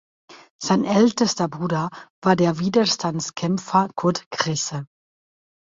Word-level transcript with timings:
Sein 0.59 0.83
ältester 0.83 1.47
Bruder 1.47 1.89
war 2.23 2.35
der 2.35 2.57
Widerstandskämpfer 2.57 3.87
Kurt 3.93 4.25
Kresse. 4.31 4.87